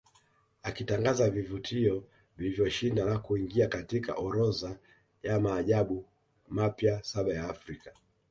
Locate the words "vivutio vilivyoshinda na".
1.29-3.19